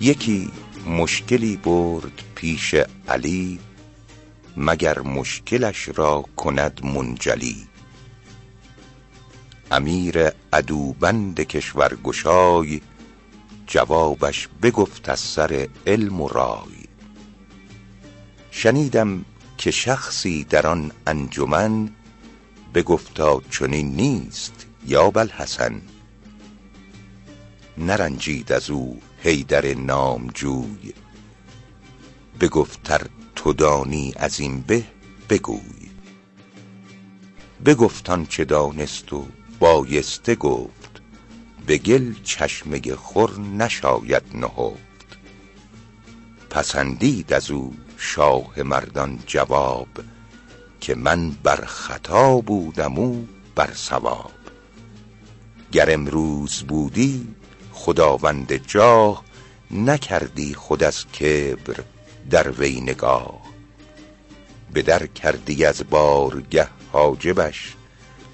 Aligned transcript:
یکی 0.00 0.50
مشکلی 0.86 1.56
برد 1.56 2.22
پیش 2.34 2.74
علی 3.08 3.58
مگر 4.56 4.98
مشکلش 4.98 5.88
را 5.94 6.24
کند 6.36 6.84
منجلی. 6.84 7.56
امیر 9.70 10.30
عدوبند 10.52 11.40
کشور 11.40 11.96
گشای 12.04 12.80
جوابش 13.66 14.48
بگفت 14.62 15.08
از 15.08 15.20
سر 15.20 15.68
علم 15.86 16.20
و 16.20 16.28
رای. 16.28 16.84
شنیدم 18.50 19.24
که 19.58 19.70
شخصی 19.70 20.44
در 20.44 20.66
آن 20.66 20.92
انجمن 21.06 21.90
بگفتا 22.74 23.42
چنین 23.50 23.92
نیست 23.96 24.66
یا 24.86 25.10
بوالحسن 25.10 25.82
نرنجید 27.78 28.52
از 28.52 28.70
او 28.70 29.00
حیدر 29.22 29.74
نامجوی 29.74 30.92
بگفت 32.40 32.90
ار 32.90 33.08
تو 33.36 33.52
دانی 33.52 34.12
از 34.16 34.40
این 34.40 34.60
به 34.60 34.84
بگوی. 35.28 35.90
بگفت 37.64 38.10
آنچه 38.10 38.44
دانست 38.44 39.12
و 39.12 39.26
بایسته 39.58 40.34
گفت 40.34 41.00
به 41.66 41.78
گل 41.78 42.14
چشمه 42.24 42.94
خور 42.94 43.40
نشاید 43.40 44.22
نهفت. 44.34 45.18
پسندید 46.50 47.32
از 47.32 47.50
او 47.50 47.74
شاه 47.96 48.62
مردان 48.62 49.18
جواب 49.26 49.88
که 50.80 50.94
من 50.94 51.30
بر 51.30 51.64
خطا 51.64 52.36
بودم 52.40 52.98
او 52.98 53.28
بر 53.54 53.72
صواب 53.74 54.32
گر 55.72 55.92
امروز 55.92 56.62
بودی 56.62 57.34
خداوند 57.80 58.52
جاه 58.52 59.24
نکردی 59.70 60.54
خود 60.54 60.82
از 60.84 61.06
کبر 61.06 61.84
در 62.30 62.50
وی 62.50 62.80
نگاه. 62.80 63.40
به 64.72 64.82
در 64.82 65.06
کردی 65.06 65.64
از 65.64 65.82
بارگه 65.90 66.68
حاجبش 66.92 67.74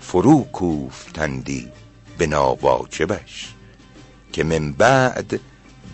فرو 0.00 0.44
کوفتندی 0.44 1.72
به 2.18 2.26
ناواجبش. 2.26 3.54
که 4.32 4.44
من 4.44 4.72
بعد 4.72 5.40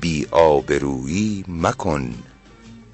بی 0.00 0.26
آبرویی 0.30 1.44
مکن 1.48 2.14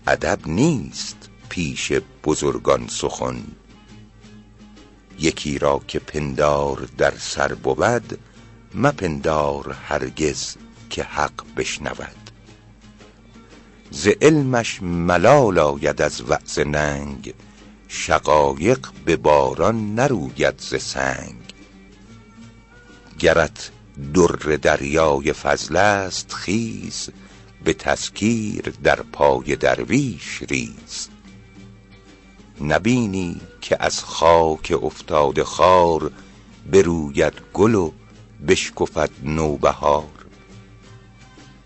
ادب 0.06 0.38
نیست 0.46 1.16
پیش 1.48 1.92
بزرگان 2.24 2.86
سخن. 2.88 3.42
یکی 5.18 5.58
را 5.58 5.80
که 5.88 5.98
پندار 5.98 6.88
در 6.98 7.14
سر 7.18 7.54
بود 7.54 8.18
مپندار 8.74 9.77
هرگز 9.88 10.56
که 10.91 11.02
حق 11.02 11.55
بشنود. 11.56 12.30
ز 13.91 14.08
علمش 14.22 14.83
ملال 14.83 15.58
آید 15.58 16.02
از 16.02 16.22
وعظ 16.30 16.58
ننگ 16.58 17.34
شقایق 17.88 18.88
به 19.05 19.16
باران 19.16 19.94
نروید 19.94 20.55
ز 20.58 20.83
سنگ. 20.83 21.55
گرت 23.19 23.70
در 24.14 24.56
دریای 24.56 25.32
فضل 25.32 25.77
است 25.77 26.34
خیز 26.34 27.08
به 27.64 27.72
تذکیر 27.72 28.72
در 28.82 29.03
پای 29.03 29.56
درویش 29.56 30.42
ریز. 30.50 31.08
نبینی 32.60 33.41
که 33.60 33.77
از 33.80 34.05
خاک 34.05 34.78
افتاده 34.82 35.44
خار 35.44 36.10
بروید 36.72 37.32
گل 37.54 37.75
و 37.75 37.92
بشکفد 38.47 39.10
نوبهار. 39.22 40.09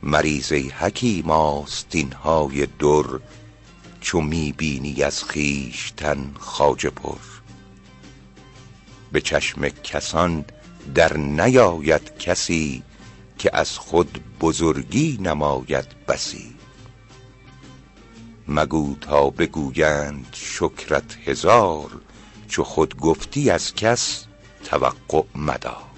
مریز 0.03 0.53
ای 0.53 0.69
حکیم 0.69 1.31
آستین 1.31 2.13
های 2.13 2.67
در 2.67 3.21
چو 4.01 4.21
می 4.21 4.53
بینی 4.53 5.03
از 5.03 5.25
خویشتن 5.25 6.35
خواجه 6.39 6.91
پر. 6.91 7.19
به 9.13 9.21
چشم 9.21 9.69
کسان 9.69 10.45
در 10.95 11.17
نیاید 11.17 12.19
کسی 12.19 12.83
که 13.39 13.51
از 13.53 13.79
خود 13.79 14.21
بزرگی 14.41 15.19
نماید 15.21 15.87
بسی. 16.09 16.55
مگو 18.49 18.97
تا 19.01 19.31
بگویند 19.31 20.27
شکرت 20.33 21.17
هزار 21.25 21.91
چو 22.49 22.65
خود 22.65 22.97
گفتی 22.97 23.51
از 23.51 23.75
کس 23.75 24.27
توقع 24.65 25.23
مدار. 25.35 25.92